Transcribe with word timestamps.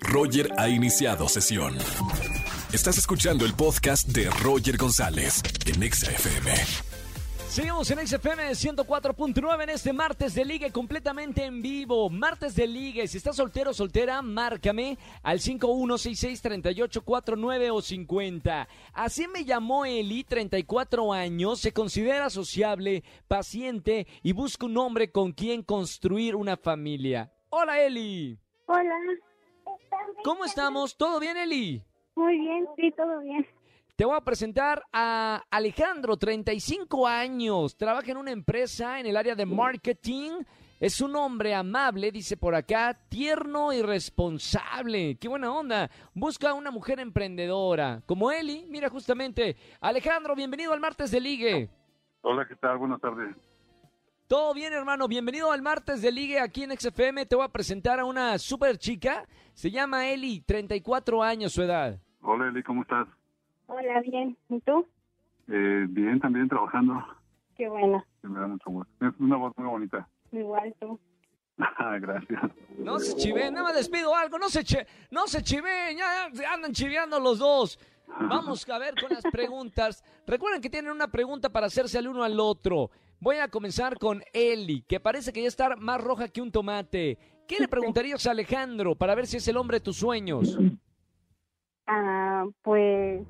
Roger 0.00 0.50
ha 0.58 0.68
iniciado 0.68 1.28
sesión. 1.28 1.76
Estás 2.72 2.98
escuchando 2.98 3.44
el 3.44 3.54
podcast 3.54 4.08
de 4.08 4.28
Roger 4.30 4.76
González 4.76 5.40
en 5.66 5.82
Exa 5.82 6.10
FM. 6.10 6.52
Seguimos 7.48 7.90
en 7.90 8.06
XFM 8.06 8.50
104.9 8.50 9.62
en 9.62 9.70
este 9.70 9.94
martes 9.94 10.34
de 10.34 10.44
ligue 10.44 10.70
completamente 10.70 11.46
en 11.46 11.62
vivo. 11.62 12.10
Martes 12.10 12.54
de 12.54 12.66
ligue. 12.66 13.08
Si 13.08 13.16
estás 13.16 13.36
soltero 13.36 13.70
o 13.70 13.74
soltera, 13.74 14.20
márcame 14.20 14.98
al 15.22 15.40
51663849 15.40 17.70
o 17.72 17.80
50. 17.80 18.68
Así 18.92 19.26
me 19.28 19.46
llamó 19.46 19.86
Eli, 19.86 20.24
34 20.24 21.10
años. 21.12 21.60
Se 21.60 21.72
considera 21.72 22.28
sociable, 22.28 23.02
paciente 23.26 24.06
y 24.22 24.32
busca 24.32 24.66
un 24.66 24.76
hombre 24.76 25.10
con 25.10 25.32
quien 25.32 25.62
construir 25.62 26.36
una 26.36 26.58
familia. 26.58 27.32
Hola 27.48 27.80
Eli. 27.80 28.38
Hola. 28.66 28.94
¿Cómo 30.24 30.44
estamos? 30.44 30.96
¿Todo 30.96 31.20
bien 31.20 31.36
Eli? 31.36 31.82
Muy 32.14 32.38
bien, 32.38 32.66
sí, 32.76 32.92
todo 32.96 33.20
bien. 33.20 33.46
Te 33.96 34.04
voy 34.04 34.16
a 34.16 34.20
presentar 34.20 34.82
a 34.92 35.42
Alejandro, 35.50 36.16
35 36.16 37.06
años. 37.06 37.76
Trabaja 37.76 38.10
en 38.10 38.16
una 38.16 38.30
empresa 38.30 39.00
en 39.00 39.06
el 39.06 39.16
área 39.16 39.34
de 39.34 39.44
marketing. 39.44 40.42
Es 40.78 41.00
un 41.00 41.16
hombre 41.16 41.54
amable, 41.54 42.12
dice 42.12 42.36
por 42.36 42.54
acá, 42.54 42.96
tierno 43.08 43.72
y 43.72 43.82
responsable. 43.82 45.16
Qué 45.16 45.26
buena 45.26 45.52
onda. 45.52 45.90
Busca 46.14 46.54
una 46.54 46.70
mujer 46.70 47.00
emprendedora. 47.00 48.00
Como 48.06 48.30
Eli, 48.30 48.66
mira 48.68 48.88
justamente. 48.88 49.56
Alejandro, 49.80 50.36
bienvenido 50.36 50.72
al 50.72 50.78
martes 50.80 51.10
de 51.10 51.20
ligue. 51.20 51.68
Hola, 52.20 52.46
¿qué 52.46 52.54
tal? 52.54 52.78
Buenas 52.78 53.00
tardes. 53.00 53.34
Todo 54.28 54.52
bien, 54.52 54.74
hermano. 54.74 55.08
Bienvenido 55.08 55.50
al 55.50 55.62
martes 55.62 56.02
de 56.02 56.12
ligue 56.12 56.38
aquí 56.38 56.62
en 56.62 56.78
XFM. 56.78 57.24
Te 57.24 57.34
voy 57.34 57.46
a 57.46 57.48
presentar 57.48 57.98
a 57.98 58.04
una 58.04 58.36
super 58.36 58.76
chica. 58.76 59.26
Se 59.54 59.70
llama 59.70 60.06
Eli, 60.06 60.40
34 60.42 61.22
años 61.22 61.54
su 61.54 61.62
edad. 61.62 61.98
Hola, 62.20 62.48
Eli, 62.48 62.62
¿cómo 62.62 62.82
estás? 62.82 63.08
Hola, 63.68 64.02
bien. 64.02 64.36
¿Y 64.50 64.60
tú? 64.60 64.86
Eh, 65.48 65.86
bien, 65.88 66.20
también 66.20 66.46
trabajando. 66.46 67.02
Qué 67.56 67.70
bueno. 67.70 68.04
Me 68.20 68.38
da 68.38 68.46
mucho 68.48 68.68
gusto. 68.68 68.92
Es 69.06 69.14
una 69.18 69.38
voz 69.38 69.54
muy 69.56 69.66
bonita. 69.66 70.06
Igual 70.30 70.74
tú. 70.78 71.00
Ah, 71.78 71.96
Gracias. 71.98 72.40
No 72.78 72.98
se 73.00 73.16
chiven, 73.16 73.54
nada 73.54 73.66
más 73.68 73.74
les 73.74 73.88
pido 73.88 74.14
algo, 74.14 74.38
no 74.38 74.48
se, 74.48 74.62
che, 74.62 74.86
no 75.10 75.26
se 75.26 75.42
chiven, 75.42 75.96
ya, 75.96 76.28
ya 76.32 76.52
andan 76.52 76.72
chiveando 76.72 77.18
los 77.18 77.40
dos. 77.40 77.80
Vamos 78.06 78.68
a 78.68 78.78
ver 78.78 78.94
con 79.00 79.10
las 79.10 79.24
preguntas. 79.32 80.04
Recuerden 80.26 80.60
que 80.60 80.70
tienen 80.70 80.92
una 80.92 81.08
pregunta 81.08 81.48
para 81.48 81.66
hacerse 81.66 81.98
al 81.98 82.06
uno 82.06 82.22
al 82.22 82.38
otro. 82.38 82.90
Voy 83.20 83.36
a 83.36 83.48
comenzar 83.48 83.98
con 83.98 84.22
Eli, 84.32 84.82
que 84.82 85.00
parece 85.00 85.32
que 85.32 85.42
ya 85.42 85.48
está 85.48 85.74
más 85.76 86.00
roja 86.00 86.28
que 86.28 86.40
un 86.40 86.52
tomate. 86.52 87.18
¿Qué 87.48 87.56
le 87.58 87.66
preguntarías 87.66 88.26
a 88.26 88.30
Alejandro 88.30 88.94
para 88.94 89.14
ver 89.14 89.26
si 89.26 89.38
es 89.38 89.48
el 89.48 89.56
hombre 89.56 89.78
de 89.78 89.84
tus 89.84 89.96
sueños? 89.96 90.56
Ah, 91.86 92.44
pues 92.62 93.26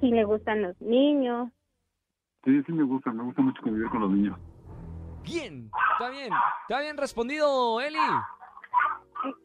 sí 0.00 0.10
le 0.10 0.24
gustan 0.24 0.62
los 0.62 0.80
niños. 0.80 1.50
Sí, 2.44 2.62
sí 2.64 2.72
me 2.72 2.84
gusta, 2.84 3.12
me 3.12 3.24
gusta 3.24 3.42
mucho 3.42 3.62
convivir 3.62 3.88
con 3.88 4.02
los 4.02 4.10
niños. 4.10 4.38
Bien, 5.24 5.70
está 5.92 6.10
bien, 6.10 6.32
está 6.62 6.80
bien 6.80 6.96
respondido, 6.96 7.80
Eli. 7.80 7.98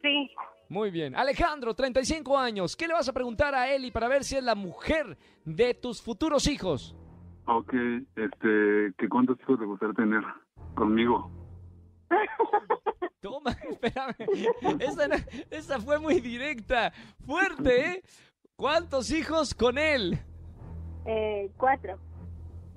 Sí. 0.02 0.30
Muy 0.68 0.90
bien. 0.90 1.16
Alejandro, 1.16 1.74
35 1.74 2.36
años. 2.36 2.76
¿Qué 2.76 2.86
le 2.86 2.94
vas 2.94 3.08
a 3.08 3.12
preguntar 3.12 3.54
a 3.54 3.72
Eli 3.72 3.90
para 3.90 4.08
ver 4.08 4.22
si 4.22 4.36
es 4.36 4.44
la 4.44 4.54
mujer 4.54 5.16
de 5.44 5.74
tus 5.74 6.02
futuros 6.02 6.46
hijos? 6.46 6.94
Ok, 7.50 7.72
este, 8.14 8.92
¿qué 8.98 9.08
cuántos 9.08 9.40
hijos 9.40 9.58
te 9.58 9.64
gustaría 9.64 9.94
tener 9.94 10.22
conmigo? 10.74 11.30
Toma, 13.20 13.52
espérame. 13.70 14.14
Esa, 14.78 15.08
no- 15.08 15.16
esa 15.50 15.80
fue 15.80 15.98
muy 15.98 16.20
directa. 16.20 16.92
Fuerte, 17.24 17.90
¿eh? 17.92 18.02
¿Cuántos 18.56 19.10
hijos 19.10 19.54
con 19.54 19.78
él? 19.78 20.18
eh, 21.06 21.50
cuatro. 21.56 21.98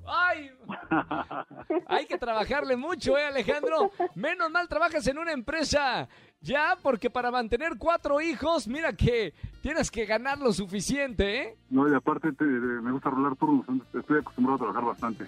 ¡Ay! 0.05 0.52
Hay 1.87 2.05
que 2.05 2.17
trabajarle 2.17 2.76
mucho, 2.76 3.17
¿eh, 3.17 3.26
Alejandro? 3.26 3.92
Menos 4.15 4.49
mal 4.52 4.67
trabajas 4.67 5.05
en 5.08 5.17
una 5.17 5.31
empresa. 5.31 6.08
Ya, 6.42 6.77
porque 6.81 7.09
para 7.09 7.30
mantener 7.30 7.73
cuatro 7.77 8.20
hijos, 8.20 8.67
mira 8.67 8.93
que 8.93 9.33
tienes 9.61 9.92
que 9.92 10.05
ganar 10.05 10.39
lo 10.39 10.52
suficiente, 10.52 11.42
¿eh? 11.42 11.58
No, 11.70 11.87
y 11.87 11.93
aparte 11.93 12.31
te- 12.33 12.43
me 12.45 12.92
gusta 12.92 13.09
rolar 13.11 13.36
turnos, 13.36 13.65
estoy 13.93 14.20
acostumbrado 14.20 14.55
a 14.55 14.59
trabajar 14.59 14.83
bastante. 14.86 15.26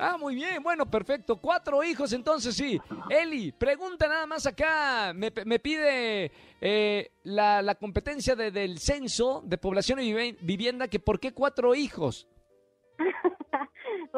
Ah, 0.00 0.16
muy 0.16 0.36
bien, 0.36 0.62
bueno, 0.62 0.86
perfecto. 0.86 1.36
Cuatro 1.38 1.82
hijos, 1.82 2.12
entonces 2.12 2.54
sí. 2.54 2.80
Eli, 3.10 3.50
pregunta 3.50 4.06
nada 4.06 4.26
más 4.26 4.46
acá. 4.46 5.12
Me, 5.12 5.32
me 5.44 5.58
pide 5.58 6.30
eh, 6.60 7.10
la, 7.24 7.60
la 7.62 7.74
competencia 7.74 8.36
de- 8.36 8.52
del 8.52 8.78
censo 8.78 9.42
de 9.44 9.58
población 9.58 9.98
y 9.98 10.12
vivienda 10.40 10.86
que 10.86 11.00
por 11.00 11.18
qué 11.18 11.32
cuatro 11.34 11.74
hijos. 11.74 12.28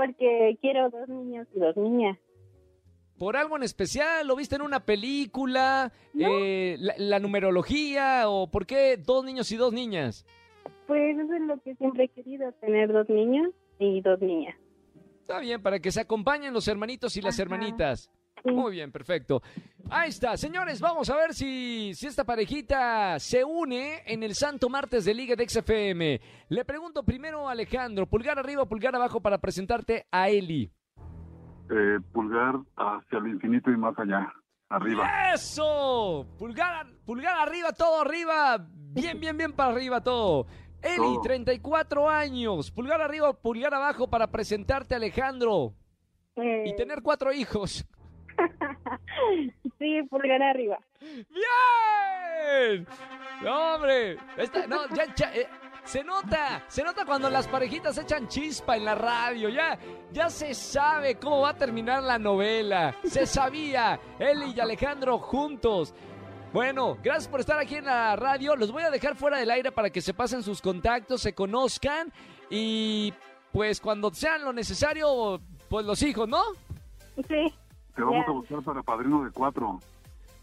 Porque 0.00 0.56
quiero 0.62 0.88
dos 0.88 1.08
niños 1.08 1.46
y 1.54 1.58
dos 1.58 1.76
niñas. 1.76 2.16
¿Por 3.18 3.36
algo 3.36 3.56
en 3.56 3.62
especial? 3.64 4.26
¿Lo 4.26 4.34
viste 4.34 4.56
en 4.56 4.62
una 4.62 4.80
película? 4.80 5.92
Eh, 6.18 6.76
la, 6.78 6.94
la 6.96 7.18
numerología? 7.18 8.22
¿O 8.30 8.50
por 8.50 8.64
qué 8.66 8.96
dos 8.96 9.26
niños 9.26 9.52
y 9.52 9.56
dos 9.56 9.74
niñas? 9.74 10.24
Pues 10.86 11.18
eso 11.18 11.34
es 11.34 11.42
lo 11.42 11.60
que 11.60 11.74
siempre 11.74 12.04
he 12.04 12.08
querido, 12.08 12.50
tener 12.62 12.90
dos 12.90 13.10
niños 13.10 13.50
y 13.78 14.00
dos 14.00 14.18
niñas. 14.20 14.56
Está 15.20 15.38
bien, 15.38 15.62
para 15.62 15.78
que 15.80 15.92
se 15.92 16.00
acompañen 16.00 16.54
los 16.54 16.66
hermanitos 16.66 17.14
y 17.18 17.20
las 17.20 17.34
Ajá. 17.34 17.42
hermanitas. 17.42 18.10
Muy 18.44 18.72
bien, 18.72 18.90
perfecto. 18.90 19.42
Ahí 19.90 20.08
está, 20.10 20.36
señores, 20.36 20.80
vamos 20.80 21.10
a 21.10 21.16
ver 21.16 21.34
si, 21.34 21.92
si 21.94 22.06
esta 22.06 22.24
parejita 22.24 23.18
se 23.18 23.44
une 23.44 24.02
en 24.06 24.22
el 24.22 24.34
Santo 24.34 24.68
Martes 24.68 25.04
de 25.04 25.14
Liga 25.14 25.36
de 25.36 25.48
XFM. 25.48 26.20
Le 26.48 26.64
pregunto 26.64 27.02
primero 27.02 27.48
a 27.48 27.52
Alejandro, 27.52 28.06
pulgar 28.06 28.38
arriba 28.38 28.66
pulgar 28.66 28.94
abajo 28.94 29.20
para 29.20 29.38
presentarte 29.38 30.06
a 30.10 30.28
Eli. 30.30 30.70
Eh, 31.70 31.98
pulgar 32.12 32.54
hacia 32.76 33.18
el 33.18 33.28
infinito 33.28 33.70
y 33.70 33.76
más 33.76 33.96
allá, 33.98 34.32
arriba. 34.68 35.32
¡Eso! 35.34 36.26
Pulgar, 36.38 36.86
pulgar 37.04 37.36
arriba, 37.38 37.72
todo 37.72 38.00
arriba. 38.02 38.66
Bien, 38.92 39.20
bien, 39.20 39.36
bien 39.36 39.52
para 39.52 39.72
arriba 39.72 40.00
todo. 40.02 40.46
Eli, 40.82 40.96
Todo. 40.96 41.20
34 41.20 42.08
años. 42.08 42.70
Pulgar 42.70 43.02
arriba, 43.02 43.32
pulgar 43.34 43.74
abajo 43.74 44.08
para 44.08 44.30
presentarte 44.30 44.94
a 44.94 44.96
Alejandro 44.96 45.74
Eh, 46.36 46.64
y 46.68 46.76
tener 46.76 47.02
cuatro 47.02 47.32
hijos. 47.32 47.84
Sí, 49.78 50.02
pulgar 50.08 50.42
arriba. 50.42 50.78
¡Bien! 51.00 52.86
No, 53.42 53.74
hombre. 53.74 54.16
Esta- 54.36 54.66
no, 54.66 54.88
ya, 54.94 55.14
ya, 55.14 55.34
eh, 55.34 55.48
se 55.84 56.04
nota, 56.04 56.62
se 56.68 56.82
nota 56.82 57.04
cuando 57.04 57.30
las 57.30 57.48
parejitas 57.48 57.96
echan 57.98 58.28
chispa 58.28 58.76
en 58.76 58.84
la 58.84 58.94
radio. 58.94 59.48
Ya, 59.48 59.78
ya 60.12 60.28
se 60.30 60.54
sabe 60.54 61.16
cómo 61.16 61.40
va 61.42 61.50
a 61.50 61.56
terminar 61.56 62.02
la 62.02 62.18
novela. 62.18 62.94
Se 63.04 63.26
sabía. 63.26 63.98
Eli 64.18 64.52
y 64.56 64.60
Alejandro 64.60 65.18
juntos. 65.18 65.94
Bueno, 66.52 66.98
gracias 67.02 67.28
por 67.28 67.40
estar 67.40 67.58
aquí 67.58 67.76
en 67.76 67.84
la 67.86 68.16
radio. 68.16 68.56
Los 68.56 68.72
voy 68.72 68.82
a 68.82 68.90
dejar 68.90 69.14
fuera 69.16 69.38
del 69.38 69.50
aire 69.50 69.70
para 69.72 69.90
que 69.90 70.00
se 70.00 70.12
pasen 70.12 70.42
sus 70.42 70.60
contactos, 70.60 71.22
se 71.22 71.32
conozcan 71.34 72.12
y 72.50 73.14
pues 73.52 73.80
cuando 73.80 74.12
sean 74.12 74.44
lo 74.44 74.52
necesario, 74.52 75.40
pues 75.68 75.86
los 75.86 76.02
hijos, 76.02 76.28
¿no? 76.28 76.42
Sí. 77.28 77.54
Te 77.94 78.02
vamos 78.02 78.24
a 78.28 78.30
buscar 78.32 78.62
para 78.62 78.82
padrino 78.82 79.24
de 79.24 79.30
cuatro. 79.30 79.78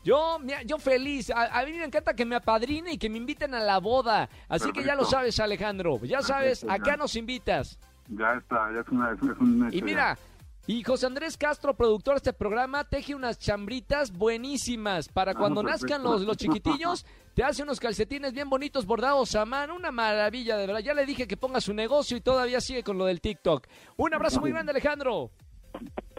Yo, 0.04 0.40
mira, 0.40 0.64
yo 0.64 0.78
feliz. 0.78 1.30
A, 1.32 1.60
a 1.60 1.66
mí 1.66 1.74
me 1.74 1.84
encanta 1.84 2.14
que 2.14 2.26
me 2.26 2.36
apadrine 2.36 2.94
y 2.94 2.98
que 2.98 3.10
me 3.10 3.18
inviten 3.18 3.54
a 3.54 3.60
la 3.60 3.80
boda. 3.80 4.30
Así 4.48 4.72
que 4.72 4.84
ya 4.84 4.96
lo 4.96 5.04
sabes, 5.06 5.40
Alejandro. 5.40 6.00
Ya 6.04 6.22
sabes, 6.22 6.62
Perfecto, 6.62 6.74
acá 6.84 6.92
ya. 6.92 6.98
nos 6.98 7.16
invitas. 7.16 7.80
Ya 8.10 8.34
está, 8.36 8.72
ya 8.74 8.80
es 8.82 8.88
una, 8.90 9.12
es, 9.12 9.18
es 9.22 9.38
un 9.38 9.68
hecho 9.68 9.76
Y 9.76 9.80
ya. 9.80 9.86
mira, 9.86 10.18
y 10.66 10.82
José 10.84 11.08
Andrés 11.08 11.36
Castro, 11.38 11.74
productor 11.76 12.14
de 12.14 12.18
este 12.18 12.34
programa, 12.34 12.86
teje 12.86 13.16
unas 13.16 13.38
chambritas 13.38 14.12
buenísimas 14.14 15.10
para 15.10 15.32
Ah, 15.32 15.36
cuando 15.36 15.62
perfecto. 15.62 15.88
nazcan 15.88 16.04
los, 16.04 16.22
los 16.22 16.38
chiquitillos. 16.38 17.06
Te 17.34 17.44
hace 17.44 17.64
unos 17.64 17.80
calcetines 17.80 18.32
bien 18.34 18.50
bonitos 18.50 18.86
bordados 18.86 19.36
a 19.36 19.46
mano. 19.46 19.76
Una 19.76 19.92
maravilla, 19.92 20.56
de 20.58 20.68
verdad. 20.68 20.82
Ya 20.82 20.94
le 20.94 21.06
dije 21.06 21.28
que 21.28 21.36
ponga 21.38 21.60
su 21.60 21.74
negocio 21.74 22.16
y 22.16 22.22
todavía 22.22 22.62
sigue 22.62 22.82
con 22.84 22.98
lo 22.98 23.06
del 23.06 23.20
TikTok. 23.20 23.68
Un 23.98 24.14
abrazo 24.14 24.40
muy 24.40 24.52
grande, 24.52 24.72
Alejandro. 24.72 25.32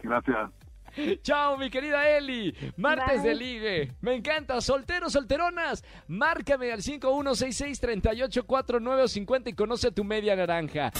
Gracias. 0.02 0.50
Chao, 1.22 1.56
mi 1.56 1.70
querida 1.70 2.08
Eli. 2.10 2.54
Martes 2.76 3.22
Bye. 3.22 3.28
de 3.28 3.34
ligue. 3.34 3.92
Me 4.00 4.14
encanta. 4.14 4.60
Solteros, 4.60 5.12
solteronas. 5.12 5.84
Márcame 6.06 6.72
al 6.72 6.82
5166-384950 6.82 9.48
y 9.48 9.52
conoce 9.54 9.90
tu 9.92 10.04
media 10.04 10.36
naranja. 10.36 10.92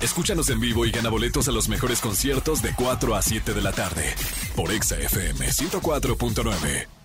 Escúchanos 0.00 0.48
en 0.48 0.60
vivo 0.60 0.86
y 0.86 0.90
gana 0.90 1.10
boletos 1.10 1.46
a 1.48 1.52
los 1.52 1.68
mejores 1.68 2.00
conciertos 2.00 2.62
de 2.62 2.74
4 2.74 3.14
a 3.14 3.20
7 3.22 3.52
de 3.52 3.60
la 3.60 3.72
tarde 3.72 4.14
por 4.56 4.72
Exa 4.72 4.98
FM 4.98 5.46
104.9. 5.46 6.99